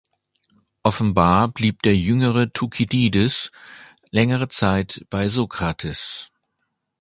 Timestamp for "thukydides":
2.51-3.51